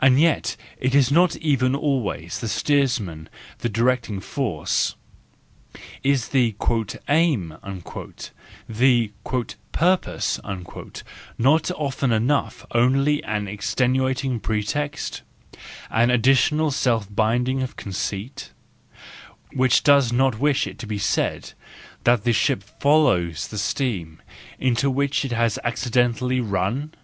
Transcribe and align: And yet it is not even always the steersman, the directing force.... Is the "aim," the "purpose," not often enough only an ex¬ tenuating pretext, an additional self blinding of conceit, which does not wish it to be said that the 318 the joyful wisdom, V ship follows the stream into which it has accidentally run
And 0.00 0.20
yet 0.20 0.56
it 0.78 0.94
is 0.94 1.10
not 1.10 1.34
even 1.38 1.74
always 1.74 2.38
the 2.38 2.46
steersman, 2.46 3.28
the 3.58 3.68
directing 3.68 4.20
force.... 4.20 4.94
Is 6.04 6.28
the 6.28 6.54
"aim," 7.08 7.56
the 8.68 9.10
"purpose," 9.72 10.40
not 11.36 11.70
often 11.72 12.12
enough 12.12 12.66
only 12.70 13.24
an 13.24 13.46
ex¬ 13.46 13.74
tenuating 13.74 14.40
pretext, 14.40 15.22
an 15.90 16.08
additional 16.10 16.70
self 16.70 17.10
blinding 17.10 17.62
of 17.64 17.74
conceit, 17.74 18.52
which 19.54 19.82
does 19.82 20.12
not 20.12 20.38
wish 20.38 20.68
it 20.68 20.78
to 20.78 20.86
be 20.86 20.98
said 20.98 21.52
that 22.04 22.22
the 22.22 22.32
318 22.32 22.32
the 22.32 22.32
joyful 22.32 23.04
wisdom, 23.04 23.26
V 23.26 23.30
ship 23.32 23.40
follows 23.40 23.48
the 23.48 23.58
stream 23.58 24.22
into 24.60 24.88
which 24.88 25.24
it 25.24 25.32
has 25.32 25.58
accidentally 25.64 26.38
run 26.40 26.94